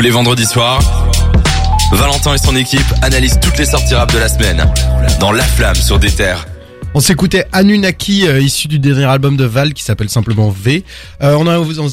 Tous 0.00 0.04
les 0.04 0.12
vendredis 0.12 0.46
soirs, 0.46 0.80
Valentin 1.92 2.32
et 2.32 2.38
son 2.38 2.56
équipe 2.56 2.80
analysent 3.02 3.38
toutes 3.38 3.58
les 3.58 3.66
sorties 3.66 3.94
rap 3.94 4.10
de 4.10 4.18
la 4.18 4.30
semaine 4.30 4.66
dans 5.20 5.30
La 5.30 5.44
Flamme 5.44 5.74
sur 5.74 5.98
des 5.98 6.10
terres. 6.10 6.46
On 6.92 6.98
s'écoutait 6.98 7.44
Anunnaki, 7.52 8.26
euh, 8.26 8.40
issu 8.40 8.66
du 8.66 8.80
dernier 8.80 9.04
album 9.04 9.36
de 9.36 9.44
Val 9.44 9.74
qui 9.74 9.84
s'appelle 9.84 10.08
simplement 10.08 10.50
V. 10.50 10.82
Euh, 11.22 11.36
on, 11.38 11.46
a, 11.46 11.60
on 11.60 11.62
vous 11.62 11.78
en, 11.78 11.86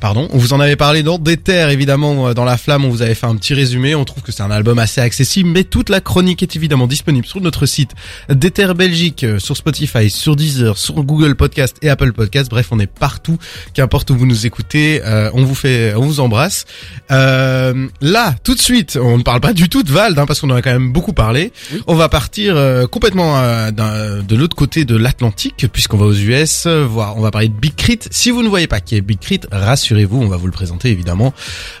pardon, 0.00 0.26
on 0.32 0.38
vous 0.38 0.52
en 0.52 0.58
avait 0.58 0.74
parlé 0.74 1.04
dans 1.04 1.16
Des 1.16 1.36
Terres, 1.36 1.68
évidemment, 1.68 2.26
euh, 2.26 2.34
dans 2.34 2.42
La 2.44 2.56
Flamme, 2.56 2.84
on 2.84 2.88
vous 2.88 3.02
avait 3.02 3.14
fait 3.14 3.26
un 3.26 3.36
petit 3.36 3.54
résumé. 3.54 3.94
On 3.94 4.04
trouve 4.04 4.24
que 4.24 4.32
c'est 4.32 4.42
un 4.42 4.50
album 4.50 4.80
assez 4.80 5.00
accessible, 5.00 5.48
mais 5.48 5.62
toute 5.62 5.90
la 5.90 6.00
chronique 6.00 6.42
est 6.42 6.56
évidemment 6.56 6.88
disponible 6.88 7.24
sur 7.24 7.40
notre 7.40 7.66
site 7.66 7.92
Des 8.30 8.50
Terres 8.50 8.74
Belgique, 8.74 9.22
euh, 9.22 9.38
sur 9.38 9.56
Spotify, 9.56 10.10
sur 10.10 10.34
Deezer, 10.34 10.76
sur 10.76 11.04
Google 11.04 11.36
Podcast 11.36 11.76
et 11.80 11.88
Apple 11.88 12.12
Podcast. 12.12 12.50
Bref, 12.50 12.66
on 12.72 12.80
est 12.80 12.88
partout, 12.88 13.38
qu'importe 13.74 14.10
où 14.10 14.16
vous 14.16 14.26
nous 14.26 14.44
écoutez. 14.44 15.00
on 15.34 15.44
vous 15.44 15.54
fait, 15.54 15.94
on 15.94 16.02
vous 16.02 16.18
embrasse. 16.18 16.64
là, 17.10 18.34
tout 18.42 18.56
de 18.56 18.60
suite, 18.60 18.98
on 19.00 19.18
ne 19.18 19.22
parle 19.22 19.40
pas 19.40 19.52
du 19.52 19.68
tout 19.68 19.84
de 19.84 19.92
Val, 19.92 20.18
hein, 20.18 20.26
parce 20.26 20.40
qu'on 20.40 20.50
en 20.50 20.56
a 20.56 20.62
quand 20.62 20.72
même 20.72 20.92
beaucoup 20.92 21.12
parlé. 21.12 21.52
On 21.86 21.94
va 21.94 22.08
partir 22.08 22.56
complètement 22.90 23.70
d'un 23.70 24.22
de 24.32 24.36
l'autre 24.38 24.56
côté 24.56 24.86
de 24.86 24.96
l'Atlantique, 24.96 25.66
puisqu'on 25.70 25.98
va 25.98 26.06
aux 26.06 26.14
US, 26.14 26.66
voir, 26.66 27.18
on 27.18 27.20
va 27.20 27.30
parler 27.30 27.48
de 27.48 27.52
Big 27.52 27.74
Crit. 27.74 27.98
Si 28.10 28.30
vous 28.30 28.42
ne 28.42 28.48
voyez 28.48 28.66
pas 28.66 28.80
qui 28.80 28.96
est 28.96 29.02
Big 29.02 29.18
Crit, 29.18 29.40
rassurez-vous, 29.52 30.22
on 30.22 30.26
va 30.26 30.38
vous 30.38 30.46
le 30.46 30.52
présenter 30.52 30.88
évidemment. 30.88 31.34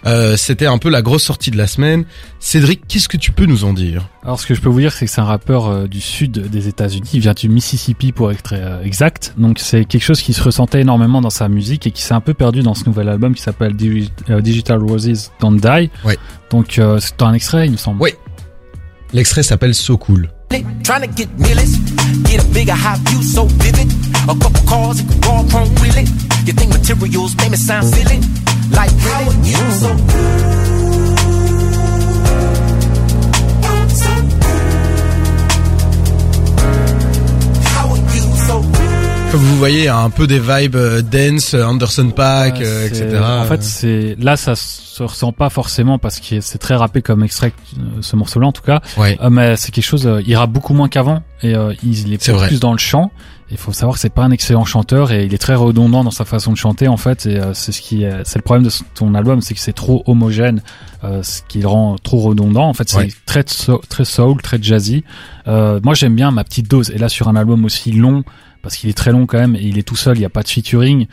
Euh, 0.04 0.36
C'était 0.36 0.66
un 0.66 0.76
peu 0.76 0.90
la 0.90 1.00
grosse 1.00 1.22
sortie 1.22 1.50
de 1.50 1.56
la 1.56 1.66
semaine. 1.66 2.04
Cédric, 2.40 2.82
qu'est-ce 2.86 3.08
que 3.08 3.16
tu 3.16 3.32
peux 3.32 3.46
nous 3.46 3.64
en 3.64 3.72
dire? 3.72 4.06
Alors, 4.22 4.38
ce 4.38 4.44
que 4.44 4.52
je 4.54 4.60
peux 4.60 4.68
vous 4.68 4.80
dire, 4.80 4.92
c'est 4.92 5.06
que 5.06 5.10
c'est 5.10 5.22
un 5.22 5.24
rappeur 5.24 5.66
euh, 5.66 5.86
du 5.86 6.02
sud 6.02 6.32
des 6.50 6.68
États-Unis. 6.68 7.08
Il 7.14 7.20
vient 7.20 7.32
du 7.32 7.48
Mississippi 7.48 8.12
pour 8.12 8.30
être 8.30 8.52
euh, 8.52 8.82
exact. 8.84 9.32
Donc, 9.38 9.58
c'est 9.58 9.86
quelque 9.86 10.04
chose 10.04 10.20
qui 10.20 10.34
se 10.34 10.42
ressentait 10.42 10.82
énormément 10.82 11.22
dans 11.22 11.30
sa 11.30 11.48
musique 11.48 11.86
et 11.86 11.90
qui 11.90 12.02
s'est 12.02 12.12
un 12.12 12.20
peu 12.20 12.34
perdu 12.34 12.60
dans 12.60 12.74
ce 12.74 12.84
nouvel 12.84 13.08
album 13.08 13.34
qui 13.34 13.40
s'appelle 13.40 13.74
Digital 13.74 14.78
Roses 14.78 15.30
Don't 15.40 15.56
Die. 15.58 15.90
Ouais. 16.04 16.18
Donc, 16.50 16.78
c'est 16.98 17.22
un 17.22 17.32
extrait, 17.32 17.64
il 17.64 17.72
me 17.72 17.76
semble. 17.78 18.02
Oui. 18.02 18.10
L'extrait 19.14 19.42
s'appelle 19.42 19.74
So 19.74 19.96
Cool. 19.96 20.28
Trying 20.52 21.00
to 21.00 21.06
get 21.06 21.30
millions, 21.38 21.78
get 22.28 22.44
a 22.44 22.48
bigger 22.52 22.74
high 22.74 22.98
view 23.08 23.22
so 23.22 23.46
vivid. 23.46 23.88
A 24.28 24.36
couple 24.36 24.60
cars, 24.68 25.00
it 25.00 25.08
could 25.08 25.22
go 25.22 25.42
chrome 25.48 25.74
really. 25.76 26.04
You 26.44 26.52
think 26.52 26.72
materials 26.72 27.34
make 27.36 27.52
me 27.52 27.56
sound 27.56 27.86
silly? 27.86 28.20
Like 28.70 28.92
how 28.92 29.30
are 29.30 29.38
you 29.48 29.56
so 29.80 30.81
Comme 39.32 39.40
vous 39.40 39.56
voyez, 39.56 39.88
un 39.88 40.10
peu 40.10 40.26
des 40.26 40.38
vibes 40.38 40.76
euh, 40.76 41.00
dance, 41.00 41.54
Anderson 41.54 42.10
Pack, 42.10 42.60
euh, 42.60 42.86
etc. 42.86 43.18
En 43.18 43.46
fait, 43.46 43.62
c'est 43.62 44.14
là, 44.18 44.36
ça 44.36 44.54
se 44.54 45.02
ressent 45.02 45.32
pas 45.32 45.48
forcément 45.48 45.98
parce 45.98 46.20
que 46.20 46.42
c'est 46.42 46.58
très 46.58 46.74
rappé 46.74 47.00
comme 47.00 47.24
extrait, 47.24 47.54
euh, 47.78 48.02
ce 48.02 48.14
morceau-là 48.14 48.48
en 48.48 48.52
tout 48.52 48.60
cas. 48.60 48.82
Ouais. 48.98 49.18
mais 49.30 49.56
c'est 49.56 49.72
quelque 49.72 49.86
chose, 49.86 50.06
il 50.26 50.36
rappe 50.36 50.50
beaucoup 50.50 50.74
moins 50.74 50.90
qu'avant 50.90 51.22
et 51.42 51.54
il 51.82 52.12
est, 52.12 52.30
plus 52.46 52.60
dans 52.60 52.72
le 52.72 52.78
chant. 52.78 53.10
Il 53.50 53.56
faut 53.56 53.72
savoir 53.72 53.94
que 53.94 54.00
c'est 54.00 54.12
pas 54.12 54.22
un 54.22 54.32
excellent 54.32 54.66
chanteur 54.66 55.12
et 55.12 55.24
il 55.24 55.32
est 55.32 55.38
très 55.38 55.54
redondant 55.54 56.04
dans 56.04 56.10
sa 56.10 56.26
façon 56.26 56.52
de 56.52 56.58
chanter 56.58 56.88
en 56.88 56.98
fait. 56.98 57.24
Et 57.24 57.40
c'est 57.54 57.72
ce 57.72 57.80
qui, 57.80 58.04
c'est 58.24 58.38
le 58.38 58.42
problème 58.42 58.66
de 58.66 58.72
ton 58.94 59.14
album, 59.14 59.40
c'est 59.40 59.54
que 59.54 59.60
c'est 59.60 59.72
trop 59.72 60.02
homogène, 60.06 60.60
ce 61.02 61.40
qui 61.48 61.60
le 61.60 61.68
rend 61.68 61.96
trop 61.96 62.18
redondant. 62.20 62.68
En 62.68 62.74
fait, 62.74 62.90
c'est 62.90 63.08
très 63.24 63.44
très 63.44 64.04
soul, 64.04 64.42
très 64.42 64.62
jazzy. 64.62 65.04
moi, 65.46 65.94
j'aime 65.94 66.14
bien 66.14 66.30
ma 66.32 66.44
petite 66.44 66.70
dose. 66.70 66.90
Et 66.90 66.98
là, 66.98 67.08
sur 67.08 67.28
un 67.28 67.36
album 67.36 67.64
aussi 67.64 67.92
long 67.92 68.24
parce 68.62 68.76
qu'il 68.76 68.88
est 68.88 68.96
très 68.96 69.12
long 69.12 69.26
quand 69.26 69.38
même 69.38 69.56
et 69.56 69.62
il 69.62 69.78
est 69.78 69.82
tout 69.82 69.96
seul, 69.96 70.16
il 70.16 70.20
n'y 70.20 70.26
a 70.26 70.30
pas 70.30 70.42
de 70.42 70.48
featuring 70.48 71.06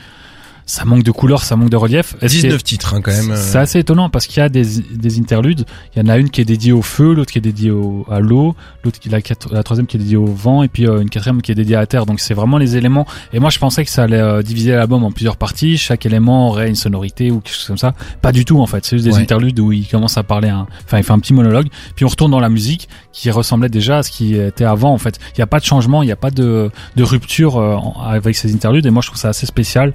ça 0.69 0.85
manque 0.85 1.01
de 1.01 1.09
couleur, 1.09 1.43
ça 1.43 1.55
manque 1.55 1.71
de 1.71 1.77
relief. 1.77 2.15
19 2.21 2.63
titres 2.63 2.93
hein, 2.93 3.01
quand 3.01 3.11
même. 3.11 3.35
C'est 3.35 3.57
euh. 3.57 3.61
assez 3.61 3.79
étonnant 3.79 4.11
parce 4.11 4.27
qu'il 4.27 4.39
y 4.39 4.43
a 4.43 4.49
des, 4.49 4.63
des 4.93 5.19
interludes. 5.19 5.65
Il 5.95 5.99
y 6.03 6.05
en 6.05 6.07
a 6.07 6.17
une 6.19 6.29
qui 6.29 6.41
est 6.41 6.45
dédiée 6.45 6.71
au 6.73 6.83
feu, 6.83 7.13
l'autre 7.13 7.31
qui 7.31 7.39
est 7.39 7.41
dédiée 7.41 7.71
au, 7.71 8.05
à 8.07 8.19
l'eau, 8.19 8.55
l'autre 8.83 8.99
qui 8.99 9.09
la, 9.09 9.17
la 9.51 9.63
troisième 9.63 9.87
qui 9.87 9.97
est 9.97 9.99
dédiée 9.99 10.17
au 10.17 10.27
vent 10.27 10.61
et 10.61 10.67
puis 10.67 10.85
euh, 10.87 11.01
une 11.01 11.09
quatrième 11.09 11.41
qui 11.41 11.51
est 11.51 11.55
dédiée 11.55 11.75
à 11.75 11.79
la 11.79 11.87
terre. 11.87 12.05
Donc 12.05 12.19
c'est 12.19 12.35
vraiment 12.35 12.59
les 12.59 12.77
éléments. 12.77 13.07
Et 13.33 13.39
moi 13.39 13.49
je 13.49 13.57
pensais 13.57 13.83
que 13.83 13.89
ça 13.89 14.03
allait 14.03 14.19
euh, 14.19 14.43
diviser 14.43 14.73
l'album 14.73 15.03
en 15.03 15.11
plusieurs 15.11 15.37
parties. 15.37 15.75
Chaque 15.75 16.05
élément 16.05 16.49
aurait 16.49 16.69
une 16.69 16.75
sonorité 16.75 17.31
ou 17.31 17.39
quelque 17.39 17.55
chose 17.55 17.65
comme 17.65 17.79
ça. 17.79 17.95
Pas 18.21 18.31
du 18.31 18.45
tout 18.45 18.59
en 18.59 18.67
fait. 18.67 18.85
C'est 18.85 18.97
juste 18.97 19.09
des 19.09 19.17
interludes 19.17 19.59
où 19.59 19.71
il 19.71 19.87
commence 19.87 20.19
à 20.19 20.23
parler. 20.23 20.49
Un... 20.49 20.67
Enfin 20.85 20.99
il 20.99 21.03
fait 21.03 21.13
un 21.13 21.19
petit 21.19 21.33
monologue. 21.33 21.69
Puis 21.95 22.05
on 22.05 22.09
retourne 22.09 22.29
dans 22.29 22.39
la 22.39 22.49
musique 22.49 22.89
qui 23.11 23.31
ressemblait 23.31 23.69
déjà 23.69 23.97
à 23.97 24.03
ce 24.03 24.11
qui 24.11 24.35
était 24.35 24.65
avant 24.65 24.93
en 24.93 24.99
fait. 24.99 25.17
Il 25.29 25.39
n'y 25.39 25.43
a 25.43 25.47
pas 25.47 25.59
de 25.59 25.65
changement, 25.65 26.03
il 26.03 26.05
n'y 26.05 26.11
a 26.11 26.15
pas 26.15 26.29
de, 26.29 26.69
de 26.95 27.03
rupture 27.03 27.59
avec 28.05 28.35
ces 28.35 28.53
interludes. 28.53 28.85
Et 28.85 28.91
moi 28.91 29.01
je 29.01 29.07
trouve 29.07 29.19
ça 29.19 29.29
assez 29.29 29.47
spécial. 29.47 29.93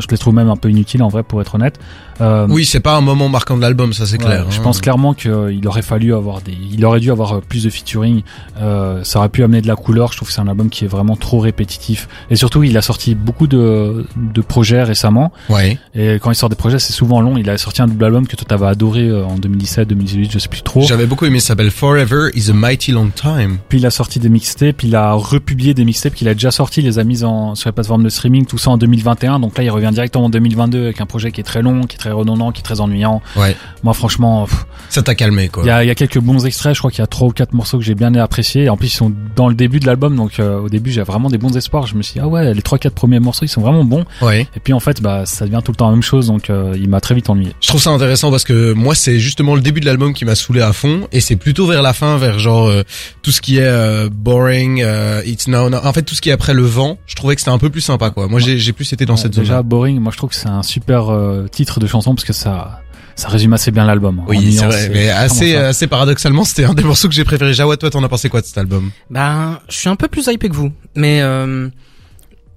Je 0.00 0.06
les 0.08 0.18
trouve 0.18 0.34
même 0.34 0.48
un 0.48 0.56
peu 0.56 0.68
utile 0.68 1.02
en 1.02 1.08
vrai 1.08 1.22
pour 1.22 1.40
être 1.40 1.54
honnête. 1.54 1.78
Euh, 2.20 2.46
oui, 2.50 2.66
c'est 2.66 2.80
pas 2.80 2.96
un 2.96 3.00
moment 3.00 3.28
marquant 3.28 3.56
de 3.56 3.62
l'album, 3.62 3.92
ça 3.92 4.04
c'est 4.06 4.18
clair. 4.18 4.44
Je 4.50 4.58
hein. 4.58 4.62
pense 4.62 4.80
clairement 4.80 5.14
qu'il 5.14 5.30
euh, 5.30 5.60
aurait 5.66 5.82
fallu 5.82 6.14
avoir 6.14 6.42
des, 6.42 6.56
il 6.72 6.84
aurait 6.84 7.00
dû 7.00 7.10
avoir 7.10 7.36
euh, 7.36 7.42
plus 7.46 7.64
de 7.64 7.70
featuring. 7.70 8.22
Euh, 8.60 9.02
ça 9.04 9.20
aurait 9.20 9.30
pu 9.30 9.42
amener 9.42 9.62
de 9.62 9.68
la 9.68 9.76
couleur. 9.76 10.12
Je 10.12 10.18
trouve 10.18 10.28
que 10.28 10.34
c'est 10.34 10.40
un 10.40 10.48
album 10.48 10.68
qui 10.68 10.84
est 10.84 10.88
vraiment 10.88 11.16
trop 11.16 11.38
répétitif. 11.38 12.08
Et 12.30 12.36
surtout, 12.36 12.62
il 12.62 12.76
a 12.76 12.82
sorti 12.82 13.14
beaucoup 13.14 13.46
de, 13.46 14.06
de 14.16 14.40
projets 14.42 14.82
récemment. 14.82 15.32
Ouais. 15.48 15.78
Et 15.94 16.14
quand 16.14 16.30
il 16.30 16.34
sort 16.34 16.50
des 16.50 16.56
projets, 16.56 16.78
c'est 16.78 16.92
souvent 16.92 17.20
long. 17.20 17.38
Il 17.38 17.48
a 17.48 17.56
sorti 17.56 17.80
un 17.80 17.86
double 17.86 18.04
album 18.04 18.26
que 18.26 18.36
toi 18.36 18.44
t'avais 18.46 18.66
adoré 18.66 19.10
en 19.10 19.36
2017, 19.36 19.88
2018, 19.88 20.32
je 20.32 20.38
sais 20.38 20.48
plus 20.48 20.62
trop. 20.62 20.82
J'avais 20.82 21.06
beaucoup 21.06 21.24
aimé. 21.24 21.40
Ça 21.40 21.48
s'appelle 21.48 21.70
Forever 21.70 22.30
is 22.34 22.50
a 22.50 22.52
Mighty 22.52 22.92
Long 22.92 23.10
Time. 23.14 23.58
Puis 23.68 23.78
il 23.78 23.86
a 23.86 23.90
sorti 23.90 24.18
des 24.18 24.28
mixtapes. 24.28 24.82
Il 24.82 24.94
a 24.94 25.12
republié 25.12 25.72
des 25.72 25.84
mixtapes 25.84 26.14
qu'il 26.14 26.28
a 26.28 26.34
déjà 26.34 26.50
sorti. 26.50 26.80
Il 26.80 26.86
les 26.86 26.98
a 26.98 27.04
mis 27.04 27.24
en 27.24 27.54
sur 27.54 27.68
les 27.68 27.72
plateformes 27.72 28.04
de 28.04 28.10
streaming. 28.10 28.44
Tout 28.44 28.58
ça 28.58 28.70
en 28.70 28.76
2021. 28.76 29.40
Donc 29.40 29.56
là, 29.56 29.64
il 29.64 29.70
revient 29.70 29.89
directement 29.92 30.26
en 30.26 30.30
2022 30.30 30.84
avec 30.84 31.00
un 31.00 31.06
projet 31.06 31.32
qui 31.32 31.40
est 31.40 31.44
très 31.44 31.62
long, 31.62 31.82
qui 31.82 31.96
est 31.96 31.98
très 31.98 32.10
redondant, 32.10 32.52
qui 32.52 32.60
est 32.60 32.64
très 32.64 32.80
ennuyant. 32.80 33.22
Ouais. 33.36 33.56
Moi, 33.82 33.94
franchement, 33.94 34.46
ça 34.88 35.02
t'a 35.02 35.14
calmé 35.14 35.48
quoi. 35.48 35.62
Il 35.64 35.68
y 35.68 35.70
a, 35.70 35.84
y 35.84 35.90
a, 35.90 35.94
quelques 35.94 36.18
bons 36.18 36.46
extraits. 36.46 36.74
Je 36.74 36.80
crois 36.80 36.90
qu'il 36.90 37.00
y 37.00 37.02
a 37.02 37.06
trois 37.06 37.28
ou 37.28 37.32
quatre 37.32 37.52
morceaux 37.52 37.78
que 37.78 37.84
j'ai 37.84 37.94
bien 37.94 38.14
appréciés. 38.14 38.68
En 38.68 38.76
plus, 38.76 38.88
ils 38.88 38.96
sont 38.96 39.12
dans 39.36 39.48
le 39.48 39.54
début 39.54 39.80
de 39.80 39.86
l'album, 39.86 40.16
donc 40.16 40.40
euh, 40.40 40.60
au 40.60 40.68
début, 40.68 40.90
j'ai 40.90 41.02
vraiment 41.02 41.28
des 41.28 41.38
bons 41.38 41.56
espoirs. 41.56 41.86
Je 41.86 41.94
me 41.94 42.02
suis 42.02 42.14
dit, 42.14 42.20
ah 42.20 42.26
ouais, 42.26 42.52
les 42.54 42.62
trois 42.62 42.78
quatre 42.78 42.94
premiers 42.94 43.20
morceaux, 43.20 43.44
ils 43.44 43.48
sont 43.48 43.60
vraiment 43.60 43.84
bons. 43.84 44.04
Ouais. 44.20 44.46
Et 44.56 44.60
puis 44.60 44.72
en 44.72 44.80
fait, 44.80 45.00
bah, 45.00 45.26
ça 45.26 45.46
devient 45.46 45.60
tout 45.64 45.72
le 45.72 45.76
temps 45.76 45.86
la 45.86 45.92
même 45.92 46.02
chose, 46.02 46.26
donc 46.26 46.50
euh, 46.50 46.76
il 46.76 46.88
m'a 46.88 47.00
très 47.00 47.14
vite 47.14 47.30
ennuyé. 47.30 47.52
Je 47.60 47.68
trouve 47.68 47.80
ça 47.80 47.90
intéressant 47.90 48.30
parce 48.30 48.44
que 48.44 48.72
moi, 48.72 48.94
c'est 48.94 49.18
justement 49.18 49.54
le 49.54 49.60
début 49.60 49.80
de 49.80 49.86
l'album 49.86 50.12
qui 50.12 50.24
m'a 50.24 50.34
saoulé 50.34 50.60
à 50.60 50.72
fond, 50.72 51.08
et 51.12 51.20
c'est 51.20 51.36
plutôt 51.36 51.66
vers 51.66 51.82
la 51.82 51.92
fin, 51.92 52.16
vers 52.16 52.38
genre 52.38 52.68
euh, 52.68 52.82
tout 53.22 53.30
ce 53.32 53.40
qui 53.40 53.58
est 53.58 54.08
boring, 54.10 54.84
it's 55.24 55.46
now, 55.48 55.72
en 55.72 55.92
fait 55.92 56.02
tout 56.02 56.14
ce 56.14 56.20
qui 56.20 56.30
est 56.30 56.32
après 56.32 56.54
le 56.54 56.62
vent. 56.62 56.98
Je 57.06 57.14
trouvais 57.14 57.34
que 57.34 57.40
c'était 57.40 57.50
un 57.50 57.58
peu 57.58 57.70
plus 57.70 57.80
sympa 57.80 58.10
quoi. 58.10 58.28
Moi, 58.28 58.40
j'ai 58.40 58.72
plus 58.72 58.92
été 58.92 59.06
dans 59.06 59.16
cette 59.16 59.34
zone. 59.34 59.44
Boring. 59.70 59.98
Moi, 59.98 60.12
je 60.12 60.18
trouve 60.18 60.30
que 60.30 60.36
c'est 60.36 60.48
un 60.48 60.62
super 60.62 61.10
titre 61.50 61.80
de 61.80 61.86
chanson 61.86 62.14
parce 62.14 62.24
que 62.24 62.34
ça 62.34 62.82
ça 63.20 63.28
résume 63.28 63.52
assez 63.52 63.70
bien 63.70 63.84
l'album. 63.84 64.22
Oui, 64.26 64.56
c'est 64.56 64.64
vrai, 64.64 64.88
mais 64.88 65.10
assez, 65.10 65.54
assez 65.54 65.86
paradoxalement, 65.86 66.44
c'était 66.44 66.64
un 66.64 66.74
des 66.74 66.84
morceaux 66.84 67.08
que 67.08 67.14
j'ai 67.14 67.24
préféré. 67.24 67.52
Jawad, 67.52 67.78
toi, 67.78 67.90
t'en 67.90 68.02
as 68.02 68.08
pensé 68.08 68.28
quoi 68.28 68.40
de 68.40 68.46
cet 68.46 68.58
album? 68.58 68.90
Ben, 69.10 69.60
je 69.68 69.76
suis 69.76 69.88
un 69.88 69.96
peu 69.96 70.08
plus 70.08 70.26
hypé 70.26 70.48
que 70.48 70.54
vous, 70.54 70.72
mais 70.94 71.20
euh, 71.20 71.68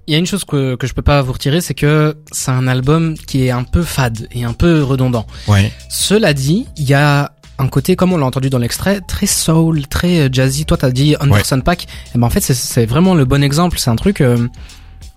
il 0.06 0.12
y 0.12 0.14
a 0.14 0.18
une 0.18 0.26
chose 0.26 0.44
que 0.44 0.74
que 0.76 0.86
je 0.86 0.94
peux 0.94 1.02
pas 1.02 1.20
vous 1.22 1.32
retirer, 1.32 1.60
c'est 1.60 1.74
que 1.74 2.16
c'est 2.32 2.50
un 2.50 2.66
album 2.66 3.14
qui 3.14 3.46
est 3.46 3.50
un 3.50 3.64
peu 3.64 3.82
fade 3.82 4.26
et 4.32 4.44
un 4.44 4.52
peu 4.52 4.82
redondant. 4.82 5.26
Ouais. 5.48 5.72
Cela 5.90 6.32
dit, 6.32 6.66
il 6.76 6.84
y 6.84 6.94
a 6.94 7.32
un 7.58 7.68
côté, 7.68 7.94
comme 7.94 8.12
on 8.12 8.16
l'a 8.16 8.26
entendu 8.26 8.50
dans 8.50 8.58
l'extrait, 8.58 9.00
très 9.00 9.26
soul, 9.26 9.86
très 9.86 10.20
euh, 10.20 10.28
jazzy. 10.32 10.64
Toi, 10.64 10.76
t'as 10.76 10.90
dit 10.90 11.14
Anderson 11.20 11.60
Pack. 11.60 11.84
Et 11.84 11.86
eh 12.14 12.18
ben 12.18 12.26
en 12.26 12.30
fait, 12.30 12.40
c'est 12.40 12.86
vraiment 12.86 13.14
le 13.14 13.24
bon 13.24 13.42
exemple. 13.42 13.78
C'est 13.78 13.90
un 13.90 13.96
truc 13.96 14.20
euh, 14.20 14.48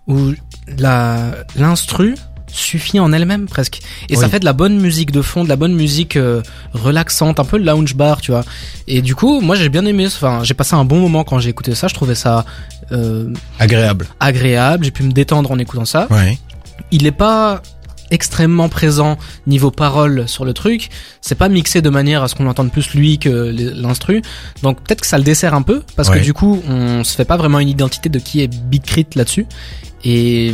où 0.08 0.34
l'instru 0.68 2.16
suffit 2.48 3.00
en 3.00 3.12
elle-même 3.14 3.48
presque. 3.48 3.80
Et 4.10 4.16
ça 4.16 4.30
fait 4.30 4.40
de 4.40 4.46
la 4.46 4.54
bonne 4.54 4.80
musique 4.80 5.12
de 5.12 5.22
fond, 5.22 5.44
de 5.44 5.50
la 5.50 5.56
bonne 5.56 5.76
musique 5.76 6.16
euh, 6.16 6.42
relaxante, 6.74 7.40
un 7.40 7.46
peu 7.46 7.58
lounge 7.58 7.96
bar, 7.96 8.22
tu 8.22 8.32
vois. 8.32 8.44
Et 8.88 9.02
du 9.02 9.16
coup, 9.16 9.42
moi 9.42 9.56
j'ai 9.56 9.70
bien 9.70 9.86
aimé, 9.86 10.06
enfin 10.08 10.44
j'ai 10.44 10.54
passé 10.54 10.76
un 10.76 10.86
bon 10.86 11.00
moment 11.00 11.24
quand 11.24 11.40
j'ai 11.40 11.50
écouté 11.50 11.76
ça, 11.76 11.88
je 11.88 11.94
trouvais 11.94 12.16
ça 12.16 12.46
euh, 12.92 13.32
agréable. 13.60 14.08
Agréable, 14.20 14.86
j'ai 14.86 14.92
pu 14.92 15.04
me 15.04 15.12
détendre 15.12 15.52
en 15.52 15.60
écoutant 15.60 15.86
ça. 15.86 16.08
Ouais. 16.10 16.38
Il 16.92 17.06
est 17.06 17.12
pas 17.12 17.62
extrêmement 18.10 18.70
présent 18.70 19.18
niveau 19.48 19.70
parole 19.70 20.30
sur 20.30 20.46
le 20.46 20.54
truc, 20.54 20.90
c'est 21.20 21.36
pas 21.36 21.50
mixé 21.50 21.82
de 21.82 21.90
manière 21.90 22.24
à 22.24 22.30
ce 22.30 22.36
qu'on 22.36 22.48
entende 22.48 22.72
plus 22.72 22.94
lui 22.94 23.20
que 23.20 23.54
l'instru. 23.76 24.22
Donc 24.64 24.82
peut-être 24.82 25.02
que 25.02 25.08
ça 25.08 25.18
le 25.18 25.26
dessert 25.26 25.54
un 25.54 25.62
peu 25.62 25.84
parce 25.98 26.10
que 26.10 26.20
du 26.20 26.34
coup, 26.34 26.62
on 26.70 27.04
se 27.04 27.16
fait 27.16 27.26
pas 27.26 27.38
vraiment 27.38 27.60
une 27.60 27.70
identité 27.70 28.08
de 28.08 28.20
qui 28.20 28.42
est 28.42 28.48
Big 28.48 28.84
Crit 28.84 29.08
là-dessus. 29.16 29.46
Et 30.04 30.54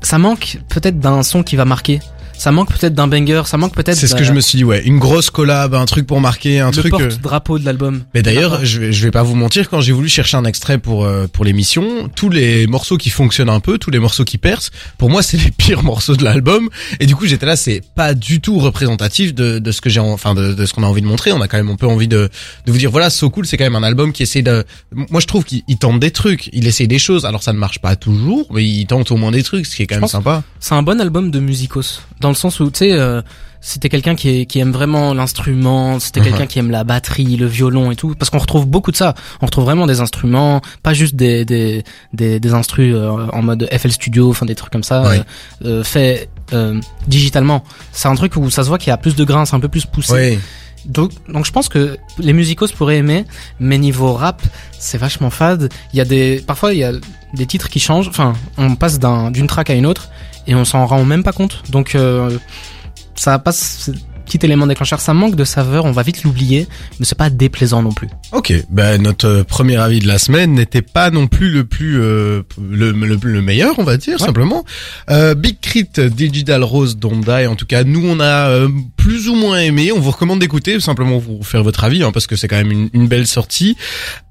ça 0.00 0.18
manque 0.18 0.58
peut-être 0.68 0.98
d'un 0.98 1.22
son 1.22 1.42
qui 1.42 1.56
va 1.56 1.64
marquer 1.64 2.00
ça 2.36 2.52
manque 2.52 2.68
peut-être 2.72 2.94
d'un 2.94 3.06
banger, 3.06 3.42
ça 3.46 3.56
manque 3.56 3.74
peut-être. 3.74 3.96
C'est 3.96 4.06
ce 4.06 4.14
que 4.14 4.24
je 4.24 4.32
me 4.32 4.40
suis 4.40 4.58
dit, 4.58 4.64
ouais, 4.64 4.82
une 4.84 4.98
grosse 4.98 5.30
collab, 5.30 5.74
un 5.74 5.84
truc 5.84 6.06
pour 6.06 6.20
marquer, 6.20 6.60
un 6.60 6.70
le 6.70 6.76
truc. 6.76 6.92
Le 6.98 7.08
porte-drapeau 7.08 7.58
de 7.58 7.64
l'album. 7.64 8.02
Mais 8.14 8.22
d'ailleurs, 8.22 8.64
je 8.64 8.80
vais, 8.80 8.92
je 8.92 9.04
vais 9.04 9.10
pas 9.10 9.22
vous 9.22 9.34
mentir, 9.34 9.68
quand 9.68 9.80
j'ai 9.80 9.92
voulu 9.92 10.08
chercher 10.08 10.36
un 10.36 10.44
extrait 10.44 10.78
pour 10.78 11.04
euh, 11.04 11.26
pour 11.32 11.44
l'émission, 11.44 12.08
tous 12.14 12.28
les 12.28 12.66
morceaux 12.66 12.96
qui 12.96 13.10
fonctionnent 13.10 13.48
un 13.50 13.60
peu, 13.60 13.78
tous 13.78 13.90
les 13.90 13.98
morceaux 13.98 14.24
qui 14.24 14.38
percent, 14.38 14.70
pour 14.98 15.10
moi, 15.10 15.22
c'est 15.22 15.36
les 15.44 15.50
pires 15.50 15.82
morceaux 15.82 16.16
de 16.16 16.24
l'album. 16.24 16.68
Et 17.00 17.06
du 17.06 17.16
coup, 17.16 17.26
j'étais 17.26 17.46
là, 17.46 17.56
c'est 17.56 17.82
pas 17.94 18.14
du 18.14 18.40
tout 18.40 18.58
représentatif 18.58 19.34
de, 19.34 19.58
de 19.58 19.72
ce 19.72 19.80
que 19.80 19.90
j'ai, 19.90 20.00
enfin, 20.00 20.34
de, 20.34 20.52
de 20.52 20.66
ce 20.66 20.72
qu'on 20.72 20.82
a 20.82 20.86
envie 20.86 21.02
de 21.02 21.06
montrer. 21.06 21.32
On 21.32 21.40
a 21.40 21.48
quand 21.48 21.58
même 21.58 21.70
un 21.70 21.76
peu 21.76 21.86
envie 21.86 22.08
de 22.08 22.28
de 22.66 22.72
vous 22.72 22.78
dire, 22.78 22.90
voilà, 22.90 23.10
So 23.10 23.30
Cool, 23.30 23.46
c'est 23.46 23.56
quand 23.56 23.64
même 23.64 23.76
un 23.76 23.82
album 23.82 24.12
qui 24.12 24.22
essaie 24.22 24.42
de. 24.42 24.64
Moi, 24.92 25.20
je 25.20 25.26
trouve 25.26 25.44
qu'il 25.44 25.62
tente 25.78 26.00
des 26.00 26.10
trucs, 26.10 26.48
il 26.52 26.66
essaie 26.66 26.86
des 26.86 26.98
choses. 26.98 27.24
Alors, 27.24 27.42
ça 27.42 27.52
ne 27.52 27.58
marche 27.58 27.78
pas 27.80 27.96
toujours, 27.96 28.46
mais 28.52 28.64
il 28.64 28.86
tente 28.86 29.10
au 29.10 29.16
moins 29.16 29.30
des 29.30 29.42
trucs, 29.42 29.66
ce 29.66 29.76
qui 29.76 29.82
est 29.82 29.86
quand 29.86 30.00
même 30.00 30.08
sympa. 30.08 30.42
C'est 30.60 30.74
un 30.74 30.82
bon 30.82 31.00
album 31.00 31.30
de 31.30 31.40
musicos, 31.40 32.02
dans 32.20 32.31
le 32.32 32.36
sens 32.36 32.58
où 32.60 32.70
tu 32.70 32.78
sais. 32.78 32.92
Euh, 32.92 33.22
si 33.64 33.78
t'es 33.78 33.88
quelqu'un 33.88 34.16
qui, 34.16 34.44
qui 34.48 34.58
aime 34.58 34.72
vraiment 34.72 35.14
l'instrument, 35.14 36.00
si 36.00 36.10
t'es 36.10 36.18
Uh-huh. 36.18 36.24
quelqu'un 36.24 36.46
qui 36.46 36.58
aime 36.58 36.72
la 36.72 36.82
batterie, 36.82 37.36
le 37.36 37.46
violon 37.46 37.92
et 37.92 37.94
tout, 37.96 38.12
parce 38.18 38.28
qu'on 38.28 38.38
retrouve 38.40 38.66
beaucoup 38.66 38.90
de 38.90 38.96
ça. 38.96 39.14
On 39.40 39.46
retrouve 39.46 39.62
vraiment 39.62 39.86
des 39.86 40.00
instruments, 40.00 40.60
pas 40.82 40.94
juste 40.94 41.14
des 41.14 41.44
des 41.44 41.84
des, 42.12 42.40
des 42.40 42.54
instrus 42.54 42.92
euh, 42.92 43.28
en 43.32 43.40
mode 43.42 43.68
FL 43.70 43.92
Studio, 43.92 44.30
enfin 44.30 44.46
des 44.46 44.56
trucs 44.56 44.72
comme 44.72 44.82
ça, 44.82 45.02
Ouais. 45.02 45.20
euh, 45.64 45.80
euh, 45.80 45.84
fait 45.84 46.28
euh, 46.52 46.80
digitalement. 47.06 47.62
C'est 47.92 48.08
un 48.08 48.16
truc 48.16 48.34
où 48.36 48.50
ça 48.50 48.64
se 48.64 48.68
voit 48.68 48.78
qu'il 48.78 48.88
y 48.88 48.92
a 48.92 48.96
plus 48.96 49.14
de 49.14 49.22
grains, 49.22 49.44
c'est 49.46 49.54
un 49.54 49.60
peu 49.60 49.68
plus 49.68 49.86
poussé. 49.86 50.40
Donc, 50.84 51.12
je 51.44 51.50
pense 51.52 51.68
que 51.68 51.96
les 52.18 52.32
musicos 52.32 52.72
pourraient 52.72 52.98
aimer, 52.98 53.24
mais 53.60 53.78
niveau 53.78 54.12
rap, 54.14 54.42
c'est 54.78 54.98
vachement 54.98 55.30
fade. 55.30 55.68
Il 55.92 55.96
y 55.96 56.00
a 56.00 56.04
des, 56.04 56.42
parfois 56.46 56.72
il 56.72 56.78
y 56.78 56.84
a 56.84 56.92
des 57.34 57.46
titres 57.46 57.68
qui 57.68 57.80
changent. 57.80 58.08
Enfin, 58.08 58.34
on 58.58 58.74
passe 58.74 58.98
d'un 58.98 59.30
d'une 59.30 59.46
track 59.46 59.70
à 59.70 59.74
une 59.74 59.86
autre 59.86 60.08
et 60.46 60.54
on 60.54 60.64
s'en 60.64 60.86
rend 60.86 61.04
même 61.04 61.22
pas 61.22 61.32
compte. 61.32 61.62
Donc 61.70 61.94
euh, 61.94 62.38
ça 63.14 63.38
passe. 63.38 63.90
Petit 64.32 64.46
élément 64.46 64.66
déclencheur, 64.66 64.98
ça 64.98 65.12
manque 65.12 65.36
de 65.36 65.44
saveur, 65.44 65.84
on 65.84 65.92
va 65.92 66.02
vite 66.02 66.22
l'oublier, 66.22 66.66
mais 66.98 67.04
c'est 67.04 67.18
pas 67.18 67.28
déplaisant 67.28 67.82
non 67.82 67.92
plus. 67.92 68.08
Ok, 68.32 68.50
ben 68.70 69.02
notre 69.02 69.26
euh, 69.28 69.44
premier 69.44 69.76
avis 69.76 69.98
de 69.98 70.06
la 70.08 70.16
semaine 70.18 70.54
n'était 70.54 70.80
pas 70.80 71.10
non 71.10 71.26
plus 71.26 71.50
le 71.50 71.64
plus 71.64 72.00
euh, 72.00 72.40
le, 72.58 72.92
le, 72.92 73.18
le 73.22 73.42
meilleur, 73.42 73.78
on 73.78 73.84
va 73.84 73.98
dire 73.98 74.18
Ouais. 74.18 74.24
simplement. 74.26 74.64
Euh, 75.10 75.34
Big 75.34 75.60
Crit, 75.60 75.88
Digital 75.98 76.64
Rose, 76.64 76.96
Don't 76.96 77.20
Die. 77.20 77.46
En 77.46 77.56
tout 77.56 77.66
cas, 77.66 77.84
nous 77.84 78.02
on 78.06 78.20
a 78.20 78.48
euh, 78.48 78.68
plus 78.96 79.28
ou 79.28 79.34
moins 79.34 79.58
aimé. 79.58 79.92
On 79.94 80.00
vous 80.00 80.10
recommande 80.12 80.38
d'écouter, 80.38 80.80
simplement 80.80 81.20
pour 81.20 81.46
faire 81.46 81.62
votre 81.62 81.84
avis, 81.84 82.02
hein, 82.02 82.10
parce 82.10 82.26
que 82.26 82.34
c'est 82.34 82.48
quand 82.48 82.56
même 82.56 82.72
une, 82.72 82.88
une 82.94 83.08
belle 83.08 83.26
sortie. 83.26 83.76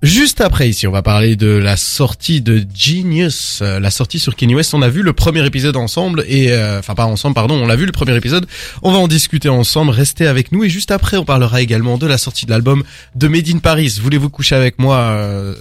Juste 0.02 0.42
après 0.42 0.68
ici, 0.68 0.88
on 0.88 0.92
va 0.92 1.04
parler 1.04 1.36
de 1.36 1.48
la 1.48 1.78
sortie 1.78 2.42
de 2.42 2.66
Genius, 2.76 3.60
euh, 3.62 3.80
la 3.80 3.92
sortie 3.92 4.18
sur 4.18 4.36
Kanye 4.36 4.56
West. 4.56 4.74
On 4.74 4.82
a 4.82 4.90
vu 4.90 5.04
le 5.04 5.14
premier 5.14 5.46
épisode 5.46 5.76
ensemble 5.78 6.24
et 6.28 6.52
euh, 6.52 6.80
enfin 6.80 6.96
pas 6.96 7.06
ensemble, 7.06 7.36
pardon. 7.36 7.54
On 7.62 7.68
l'a 7.68 7.76
vu 7.76 7.86
le 7.86 7.92
premier 7.92 8.16
épisode. 8.16 8.48
On 8.82 8.92
va 8.92 8.98
en 8.98 9.08
discuter 9.08 9.50
ensemble. 9.50 9.91
Restez 9.92 10.28
avec 10.28 10.52
nous 10.52 10.64
et 10.64 10.70
juste 10.70 10.92
après, 10.92 11.18
on 11.18 11.26
parlera 11.26 11.62
également 11.62 11.98
de 11.98 12.08
la 12.08 12.18
sortie 12.18 12.46
de 12.46 12.52
l'album 12.52 12.84
de 13.16 13.28
Made 13.28 13.50
in 13.50 13.60
Paris. 13.60 14.00
Voulez-vous 14.02 14.30
coucher 14.30 14.56
avec 14.56 14.80
moi 14.80 14.98
euh, 14.98 15.56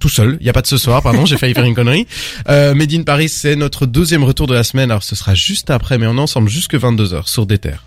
tout 0.00 0.08
seul? 0.08 0.36
Il 0.40 0.46
y 0.46 0.50
a 0.50 0.52
pas 0.52 0.62
de 0.62 0.66
ce 0.66 0.76
soir, 0.76 1.02
pardon. 1.02 1.26
J'ai 1.26 1.36
failli 1.38 1.54
faire 1.54 1.64
une 1.64 1.74
connerie. 1.74 2.06
Euh, 2.48 2.74
Made 2.74 2.92
in 2.92 3.02
Paris, 3.02 3.28
c'est 3.28 3.56
notre 3.56 3.86
deuxième 3.86 4.24
retour 4.24 4.46
de 4.46 4.54
la 4.54 4.64
semaine. 4.64 4.90
Alors 4.90 5.02
ce 5.02 5.14
sera 5.14 5.34
juste 5.34 5.70
après, 5.70 5.98
mais 5.98 6.06
on 6.06 6.16
est 6.16 6.20
ensemble 6.20 6.48
jusque 6.48 6.74
22 6.74 7.14
h 7.14 7.28
sur 7.28 7.46
des 7.46 7.58
terres. 7.58 7.84